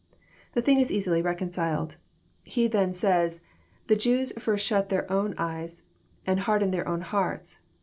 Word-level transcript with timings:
The 0.53 0.63
thing 0.63 0.79
is 0.79 0.91
easily 0.91 1.21
reconciled."— 1.21 1.97
He 2.43 2.67
then 2.67 2.91
says:" 2.91 3.41
The 3.87 3.95
Jews 3.95 4.33
first 4.41 4.65
shut 4.65 4.89
their 4.89 5.05
own 5.11 5.35
eyes, 5.37 5.83
and 6.25 6.39
hardened 6.39 6.73
their 6.73 6.87
own 6.87 7.01
hearts. 7.01 7.67